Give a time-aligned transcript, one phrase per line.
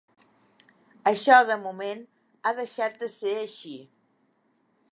[1.11, 2.01] Això, de moment,
[2.43, 3.75] ha deixat de ser així.